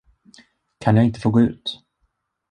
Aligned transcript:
Kan 0.79 0.95
jag 0.95 1.05
inte 1.05 1.19
få 1.19 1.29
gå 1.29 1.41
ut? 1.41 1.79